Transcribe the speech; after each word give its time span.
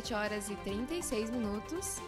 Muito 0.00 0.10
boa 0.10 0.10
tarde, 0.10 0.10
17 0.10 0.14
horas 0.14 0.48
e 0.48 0.54
36 0.56 1.30
minutos, 1.30 2.00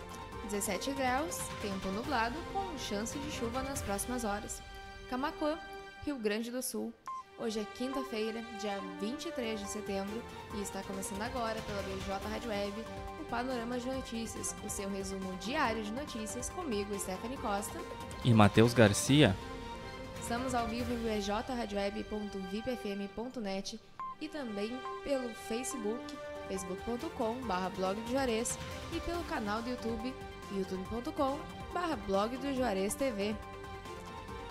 17 0.44 0.92
graus, 0.92 1.36
tempo 1.60 1.88
nublado 1.88 2.36
com 2.52 2.78
chance 2.78 3.18
de 3.18 3.30
chuva 3.30 3.62
nas 3.62 3.82
próximas 3.82 4.24
horas. 4.24 4.62
Camacuã, 5.10 5.58
Rio 6.04 6.16
Grande 6.16 6.50
do 6.50 6.62
Sul. 6.62 6.94
Hoje 7.38 7.60
é 7.60 7.64
quinta-feira, 7.76 8.42
dia 8.60 8.80
23 9.00 9.60
de 9.60 9.68
setembro, 9.68 10.22
e 10.54 10.62
está 10.62 10.82
começando 10.82 11.22
agora 11.22 11.60
pela 11.62 11.80
BJ 11.82 12.28
Rádio 12.28 12.50
Web 12.50 12.74
o 13.20 13.24
Panorama 13.24 13.78
de 13.78 13.86
Notícias, 13.86 14.54
o 14.64 14.70
seu 14.70 14.88
resumo 14.88 15.36
diário 15.38 15.82
de 15.82 15.90
notícias 15.92 16.48
comigo, 16.50 16.96
Stephanie 16.98 17.38
Costa. 17.38 17.78
E 18.24 18.32
Matheus 18.32 18.72
Garcia. 18.74 19.36
Estamos 20.20 20.54
ao 20.54 20.68
vivo 20.68 20.92
em 20.92 20.98
bjradioweb.vipfm.net 20.98 23.80
e 24.20 24.28
também 24.28 24.78
pelo 25.02 25.34
Facebook, 25.48 26.16
facebook.com.br 26.48 27.76
blog 27.76 28.00
do 28.00 28.10
Juarez 28.10 28.58
e 28.92 29.00
pelo 29.00 29.22
canal 29.24 29.62
do 29.62 29.70
YouTube, 29.70 30.14
youtube.com.br 30.52 31.96
blog 32.06 32.36
do 32.36 32.54
Juarez 32.54 32.94
TV. 32.94 33.34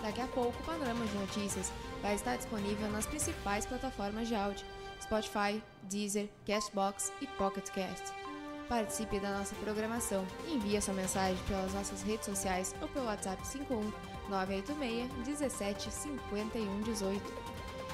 Daqui 0.02 0.20
a 0.20 0.26
pouco 0.26 0.60
o 0.60 0.66
Panorama 0.66 1.04
de 1.04 1.14
Notícias 1.16 1.72
vai 2.02 2.14
estar 2.14 2.36
disponível 2.36 2.90
nas 2.90 3.06
principais 3.06 3.64
plataformas 3.64 4.26
de 4.26 4.34
áudio, 4.34 4.66
Spotify, 5.00 5.62
Deezer, 5.84 6.28
Castbox 6.44 7.12
e 7.20 7.26
Pocket 7.26 7.68
Cast. 7.70 8.12
Participe 8.68 9.20
da 9.20 9.38
nossa 9.38 9.54
programação 9.56 10.26
e 10.48 10.54
envie 10.54 10.80
sua 10.80 10.94
mensagem 10.94 11.36
pelas 11.46 11.72
nossas 11.74 12.02
redes 12.02 12.26
sociais 12.26 12.74
ou 12.80 12.88
pelo 12.88 13.06
WhatsApp 13.06 13.46
51 13.46 13.92
986 14.28 15.10
17 15.24 15.90
51 15.90 16.80
18. 16.80 17.51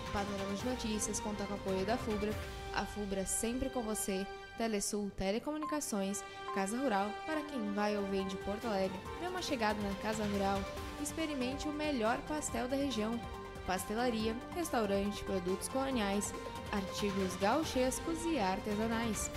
Panorama 0.09 0.55
de 0.55 0.65
Notícias 0.65 1.21
conta 1.21 1.45
com 1.45 1.55
o 1.55 1.57
apoio 1.57 1.85
da 1.85 1.97
FUBRA, 1.97 2.33
a 2.75 2.85
FUBRA 2.85 3.27
sempre 3.27 3.71
com 3.71 3.83
você, 3.83 4.27
Telesul 4.57 5.11
Telecomunicações, 5.17 6.23
Casa 6.55 6.77
Rural, 6.77 7.11
para 7.27 7.41
quem 7.43 7.73
vai 7.73 7.97
ou 7.97 8.05
vem 8.07 8.27
de 8.27 8.37
Porto 8.39 8.67
Alegre, 8.67 8.99
dê 9.21 9.27
uma 9.27 9.43
chegada 9.43 9.81
na 9.81 9.95
Casa 9.97 10.25
Rural, 10.25 10.61
experimente 11.03 11.69
o 11.69 11.73
melhor 11.73 12.19
pastel 12.29 12.67
da 12.69 12.77
região, 12.77 13.21
pastelaria, 13.67 14.35
restaurante, 14.55 15.23
produtos 15.25 15.69
coloniais, 15.69 16.33
artigos 16.73 17.37
gauchescos 17.37 18.25
e 18.25 18.39
artesanais. 18.39 19.31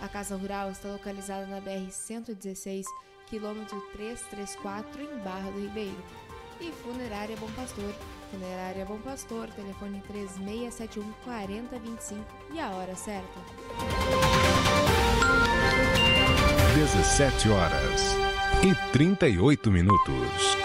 A 0.00 0.08
Casa 0.08 0.36
Rural 0.36 0.70
está 0.70 0.88
localizada 0.88 1.46
na 1.46 1.60
BR-116, 1.60 2.84
quilômetro 3.26 3.80
334, 3.92 5.02
em 5.02 5.18
Barra 5.18 5.50
do 5.50 5.60
Ribeiro. 5.60 6.04
E 6.60 6.70
Funerária 6.72 7.36
Bom 7.36 7.50
Pastor, 7.52 7.94
Funerária 8.30 8.84
Bom 8.84 8.98
Pastor, 8.98 9.48
telefone 9.50 10.02
3671 10.06 11.12
4025 11.24 12.24
e 12.52 12.60
a 12.60 12.68
hora 12.70 12.94
certa. 12.94 13.40
17 16.74 17.48
horas 17.48 18.14
e 18.62 18.92
38 18.92 19.70
minutos. 19.70 20.56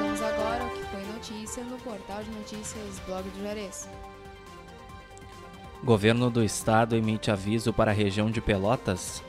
Vamos 0.00 0.20
agora 0.20 0.64
ao 0.64 0.70
que 0.70 0.84
foi 0.86 1.04
notícia 1.12 1.64
no 1.64 1.78
portal 1.78 2.24
de 2.24 2.30
notícias 2.30 2.98
Blog 3.06 3.22
do 3.22 3.42
Juarez. 3.42 3.88
Governo 5.84 6.28
do 6.28 6.42
Estado 6.42 6.96
emite 6.96 7.30
aviso 7.30 7.72
para 7.72 7.92
a 7.92 7.94
região 7.94 8.30
de 8.30 8.40
Pelotas. 8.40 9.22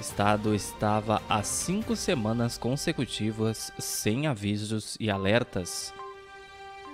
Estado 0.00 0.54
estava 0.54 1.20
há 1.28 1.42
cinco 1.42 1.94
semanas 1.94 2.56
consecutivas 2.56 3.70
sem 3.78 4.26
avisos 4.26 4.96
e 4.98 5.10
alertas. 5.10 5.92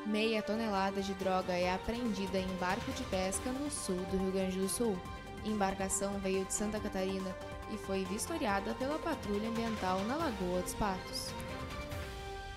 Meia 0.07 0.43
tonelada 0.43 1.01
de 1.01 1.15
droga 1.15 1.55
é 1.55 1.73
apreendida 1.73 2.39
em 2.39 2.47
barco 2.61 2.93
de 2.93 3.03
pesca 3.05 3.51
no 3.51 3.71
sul 3.71 3.97
do 4.11 4.19
Rio 4.19 4.33
Grande 4.33 4.59
do 4.59 4.69
Sul. 4.69 4.99
Embarcação 5.47 6.19
veio 6.19 6.45
de 6.45 6.53
Santa 6.53 6.79
Catarina 6.79 7.35
e 7.73 7.79
foi 7.79 8.05
vistoriada 8.05 8.75
pela 8.75 8.99
Patrulha 8.99 9.49
Ambiental 9.49 10.01
na 10.01 10.17
Lagoa 10.17 10.61
dos 10.61 10.75
Patos. 10.75 11.33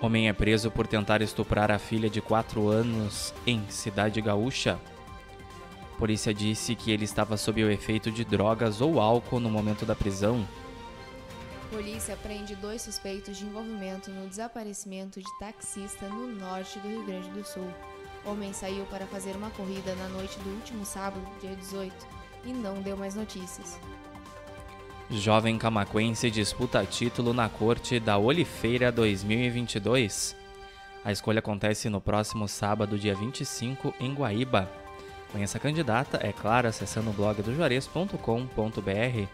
Homem 0.00 0.28
é 0.28 0.32
preso 0.32 0.70
por 0.70 0.86
tentar 0.86 1.22
estuprar 1.22 1.70
a 1.70 1.78
filha 1.78 2.08
de 2.08 2.20
4 2.20 2.68
anos 2.68 3.32
em 3.46 3.68
Cidade 3.68 4.20
Gaúcha. 4.20 4.78
Polícia 5.98 6.34
disse 6.34 6.74
que 6.74 6.90
ele 6.90 7.04
estava 7.04 7.36
sob 7.36 7.62
o 7.62 7.70
efeito 7.70 8.10
de 8.10 8.24
drogas 8.24 8.80
ou 8.80 9.00
álcool 9.00 9.38
no 9.38 9.50
momento 9.50 9.86
da 9.86 9.94
prisão. 9.94 10.46
Polícia 11.70 12.16
prende 12.16 12.56
dois 12.56 12.82
suspeitos 12.82 13.36
de 13.36 13.44
envolvimento 13.44 14.10
no 14.10 14.28
desaparecimento 14.28 15.20
de 15.20 15.38
taxista 15.38 16.08
no 16.08 16.26
norte 16.26 16.78
do 16.80 16.88
Rio 16.88 17.04
Grande 17.04 17.30
do 17.30 17.44
Sul. 17.44 17.72
Homem 18.24 18.52
saiu 18.52 18.84
para 18.86 19.06
fazer 19.06 19.36
uma 19.36 19.50
corrida 19.50 19.94
na 19.94 20.08
noite 20.08 20.38
do 20.40 20.50
último 20.50 20.84
sábado, 20.84 21.24
dia 21.40 21.54
18 21.54 22.21
e 22.44 22.52
não 22.52 22.80
deu 22.80 22.96
mais 22.96 23.14
notícias. 23.14 23.78
Jovem 25.10 25.58
camaquense 25.58 26.30
disputa 26.30 26.84
título 26.86 27.34
na 27.34 27.48
corte 27.48 28.00
da 28.00 28.16
Olifeira 28.16 28.90
2022. 28.90 30.34
A 31.04 31.12
escolha 31.12 31.40
acontece 31.40 31.88
no 31.88 32.00
próximo 32.00 32.48
sábado, 32.48 32.98
dia 32.98 33.14
25, 33.14 33.92
em 34.00 34.14
Guaíba. 34.14 34.70
Conheça 35.30 35.58
a 35.58 35.60
candidata, 35.60 36.18
é 36.22 36.32
claro, 36.32 36.68
acessando 36.68 37.10
o 37.10 37.12
blog 37.12 37.42
do 37.42 37.54
juarez.com.br. 37.54 39.28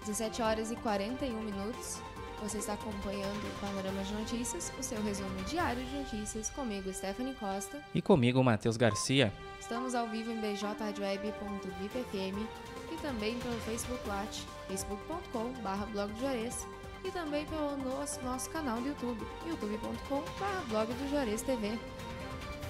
17 0.00 0.42
horas 0.42 0.70
e 0.70 0.76
41 0.76 1.40
minutos. 1.40 2.00
Você 2.42 2.58
está 2.58 2.72
acompanhando 2.72 3.46
o 3.46 3.60
Panorama 3.60 4.02
de 4.02 4.14
Notícias, 4.14 4.72
o 4.78 4.82
seu 4.82 5.00
resumo 5.02 5.44
diário 5.44 5.84
de 5.84 5.94
notícias, 5.96 6.48
comigo, 6.50 6.90
Stephanie 6.92 7.34
Costa. 7.34 7.82
E 7.94 8.00
comigo, 8.00 8.42
Matheus 8.42 8.78
Garcia. 8.78 9.30
Estamos 9.60 9.94
ao 9.94 10.08
vivo 10.08 10.32
em 10.32 10.40
bjradioweb.vipfm 10.40 12.46
e 12.90 12.96
também 13.02 13.38
pelo 13.38 13.60
Facebook 13.60 14.08
Watch, 14.08 14.46
facebook.com.br 14.68 15.84
blog 15.92 16.10
do 16.12 16.20
Juarez 16.20 16.66
e 17.04 17.10
também 17.10 17.44
pelo 17.44 17.76
nosso, 17.76 18.22
nosso 18.22 18.48
canal 18.48 18.80
do 18.80 18.88
YouTube, 18.88 19.22
youtube.com.br 19.46 20.68
blog 20.68 20.94
do 20.94 21.10
Juarez 21.10 21.42
TV. 21.42 21.78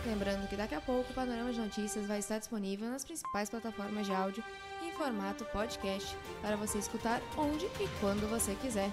Lembrando 0.05 0.49
que 0.49 0.57
daqui 0.57 0.75
a 0.75 0.81
pouco 0.81 1.13
o 1.13 1.15
Panorama 1.15 1.53
de 1.53 1.61
Notícias 1.61 2.07
vai 2.07 2.19
estar 2.19 2.39
disponível 2.39 2.89
nas 2.89 3.05
principais 3.05 3.49
plataformas 3.49 4.05
de 4.07 4.13
áudio 4.13 4.43
em 4.83 4.91
formato 4.93 5.45
podcast 5.47 6.17
para 6.43 6.57
você 6.57 6.79
escutar 6.79 7.23
onde 7.37 7.67
e 7.67 7.89
quando 8.01 8.29
você 8.29 8.57
quiser. 8.57 8.91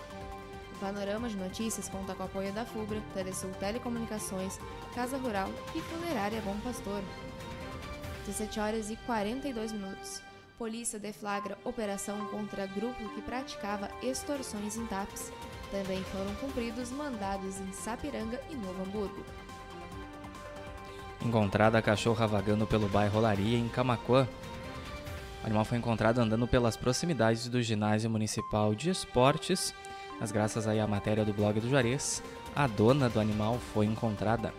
Panorama 0.77 1.27
de 1.27 1.35
Notícias 1.35 1.89
conta 1.89 2.13
com 2.13 2.23
o 2.23 2.25
apoio 2.25 2.53
da 2.53 2.65
FUBRA, 2.65 3.01
Telesul 3.13 3.51
Telecomunicações, 3.59 4.59
Casa 4.93 5.17
Rural 5.17 5.49
e 5.75 5.81
Funerária 5.81 6.41
Bom 6.41 6.57
Pastor. 6.63 7.03
17 8.25 8.59
horas 8.59 8.89
e 8.89 8.95
42 8.97 9.71
minutos. 9.71 10.21
Polícia 10.57 10.99
deflagra 10.99 11.57
operação 11.63 12.25
contra 12.27 12.65
grupo 12.65 13.09
que 13.09 13.21
praticava 13.21 13.89
extorsões 14.01 14.75
em 14.75 14.85
TAPS. 14.87 15.31
Também 15.71 16.03
foram 16.05 16.33
cumpridos 16.35 16.91
mandados 16.91 17.59
em 17.59 17.71
Sapiranga 17.71 18.41
e 18.49 18.55
Novo 18.55 18.83
Hamburgo. 18.83 19.23
Encontrada 21.23 21.77
a 21.77 21.81
cachorra 21.81 22.25
vagando 22.27 22.65
pelo 22.65 22.87
bairro 22.87 23.19
Olaria, 23.19 23.57
em 23.57 23.67
Camacuã. 23.67 24.27
O 25.43 25.45
animal 25.45 25.65
foi 25.65 25.77
encontrado 25.77 26.19
andando 26.19 26.47
pelas 26.47 26.75
proximidades 26.75 27.47
do 27.47 27.61
ginásio 27.61 28.09
municipal 28.09 28.73
de 28.73 28.89
esportes. 28.89 29.73
Mas 30.19 30.31
graças 30.31 30.67
aí 30.67 30.79
à 30.79 30.87
matéria 30.87 31.23
do 31.23 31.33
blog 31.33 31.59
do 31.59 31.69
Juarez, 31.69 32.23
a 32.55 32.67
dona 32.67 33.09
do 33.09 33.19
animal 33.19 33.59
foi 33.73 33.85
encontrada. 33.85 34.53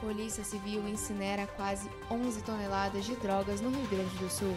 Polícia 0.00 0.44
Civil 0.44 0.86
incinera 0.88 1.46
quase 1.46 1.88
11 2.10 2.42
toneladas 2.42 3.04
de 3.04 3.16
drogas 3.16 3.60
no 3.60 3.70
Rio 3.70 3.86
Grande 3.88 4.16
do 4.16 4.30
Sul. 4.30 4.54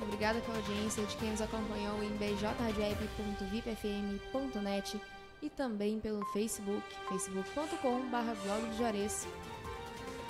Obrigada 0.00 0.40
pela 0.40 0.56
audiência 0.56 1.04
de 1.04 1.14
quem 1.16 1.30
nos 1.30 1.40
acompanhou 1.40 2.02
em 2.02 2.10
bjradioweb.vipfm.net 2.16 5.00
e 5.40 5.48
também 5.50 6.00
pelo 6.00 6.24
Facebook, 6.26 6.82
facebook.com.br 7.08 8.34
blog 8.44 8.66
do 8.66 8.76
Juarez. 8.76 9.28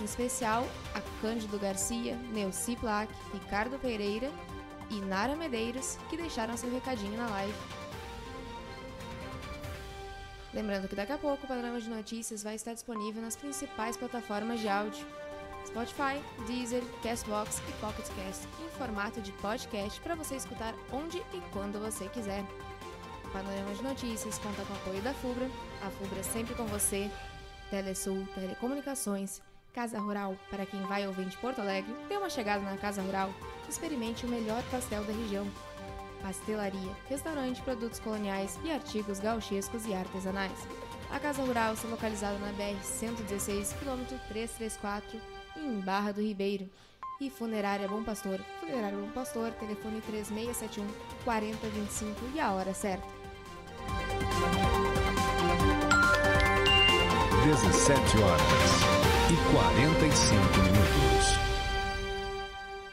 Em 0.02 0.04
especial, 0.04 0.66
a 0.96 1.00
Cândido 1.20 1.56
Garcia, 1.60 2.16
Neuci 2.32 2.74
Plaque, 2.74 3.14
Ricardo 3.32 3.78
Pereira 3.78 4.32
e 4.90 5.00
Nara 5.00 5.36
Medeiros, 5.36 5.96
que 6.10 6.16
deixaram 6.16 6.56
seu 6.56 6.68
recadinho 6.72 7.16
na 7.16 7.28
live. 7.28 7.54
Lembrando 10.52 10.88
que 10.88 10.96
daqui 10.96 11.12
a 11.12 11.18
pouco 11.18 11.44
o 11.44 11.46
panorama 11.46 11.80
de 11.80 11.88
notícias 11.88 12.42
vai 12.42 12.56
estar 12.56 12.74
disponível 12.74 13.22
nas 13.22 13.36
principais 13.36 13.96
plataformas 13.96 14.58
de 14.58 14.68
áudio. 14.68 15.06
Spotify, 15.64 16.20
Deezer, 16.48 16.82
Castbox 17.00 17.62
e 17.68 17.72
Pocket 17.80 18.08
Cast 18.16 18.48
em 18.60 18.68
formato 18.76 19.20
de 19.20 19.30
podcast 19.34 20.00
para 20.00 20.16
você 20.16 20.34
escutar 20.34 20.74
onde 20.90 21.18
e 21.18 21.40
quando 21.52 21.78
você 21.78 22.08
quiser. 22.08 22.44
O 23.24 23.30
Panorama 23.30 23.72
de 23.72 23.84
Notícias 23.84 24.36
conta 24.40 24.64
com 24.64 24.72
o 24.72 24.76
apoio 24.78 25.00
da 25.00 25.14
FUBRA, 25.14 25.48
a 25.80 25.90
FUBRA 25.90 26.24
sempre 26.24 26.56
com 26.56 26.66
você, 26.66 27.08
Telesul, 27.70 28.26
Telecomunicações, 28.34 29.40
Casa 29.72 29.98
Rural, 29.98 30.36
para 30.50 30.66
quem 30.66 30.80
vai 30.82 31.06
ou 31.06 31.14
vem 31.14 31.28
de 31.28 31.36
Porto 31.38 31.60
Alegre, 31.60 31.94
dê 32.08 32.16
uma 32.16 32.28
chegada 32.28 32.62
na 32.62 32.76
Casa 32.76 33.00
Rural, 33.00 33.30
experimente 33.68 34.26
o 34.26 34.28
melhor 34.28 34.62
pastel 34.70 35.02
da 35.04 35.12
região. 35.12 35.46
Pastelaria, 36.20 36.92
restaurante, 37.08 37.62
produtos 37.62 37.98
coloniais 37.98 38.58
e 38.64 38.70
artigos 38.70 39.18
gauchescos 39.18 39.86
e 39.86 39.94
artesanais. 39.94 40.68
A 41.10 41.18
Casa 41.18 41.42
Rural 41.42 41.72
está 41.72 41.88
localizada 41.88 42.38
na 42.38 42.52
BR-116, 42.52 43.76
quilômetro 43.78 44.18
334, 44.28 45.18
em 45.56 45.80
Barra 45.80 46.12
do 46.12 46.20
Ribeiro. 46.20 46.68
E 47.20 47.30
Funerária 47.30 47.88
Bom 47.88 48.02
Pastor. 48.02 48.40
Funerária 48.60 48.98
Bom 48.98 49.10
Pastor, 49.12 49.52
telefone 49.52 50.00
3671 50.02 50.86
4025 51.24 52.20
e 52.34 52.40
a 52.40 52.52
hora 52.52 52.74
certa. 52.74 53.06
17 57.44 58.18
horas 58.22 59.01
e 59.30 59.52
45 59.52 60.34
minutos. 60.58 61.02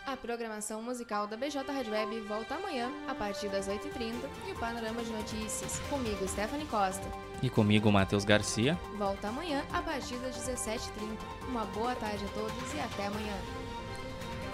A 0.05 0.15
programação 0.17 0.81
musical 0.81 1.27
da 1.27 1.36
BJ 1.36 1.62
Red 1.71 1.89
Web 1.89 2.19
volta 2.21 2.55
amanhã, 2.55 2.91
a 3.07 3.15
partir 3.15 3.48
das 3.50 3.67
8h30, 3.67 4.13
e 4.48 4.51
o 4.51 4.55
Panorama 4.55 5.01
de 5.03 5.12
Notícias, 5.12 5.79
comigo, 5.89 6.27
Stephanie 6.27 6.65
Costa. 6.65 7.07
E 7.41 7.50
comigo, 7.50 7.91
Matheus 7.91 8.25
Garcia. 8.25 8.77
Volta 8.98 9.29
amanhã, 9.29 9.63
a 9.71 9.81
partir 9.81 10.15
das 10.17 10.36
17h30. 10.36 11.17
Uma 11.48 11.65
boa 11.65 11.95
tarde 11.95 12.24
a 12.25 12.27
todos 12.29 12.74
e 12.74 12.79
até 12.79 13.07
amanhã. 13.07 13.36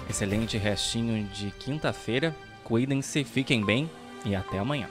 Excelente 0.10 0.58
restinho 0.58 1.24
de 1.30 1.52
quinta-feira. 1.52 2.36
Cuidem-se, 2.64 3.24
fiquem 3.24 3.66
bem 3.66 3.90
e 4.26 4.36
até 4.36 4.60
amanhã. 4.60 4.88